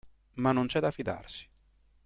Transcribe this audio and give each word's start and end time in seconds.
Ma 0.41 0.51
non 0.51 0.65
c'è 0.65 0.79
da 0.79 0.89
fidarsi. 0.89 1.47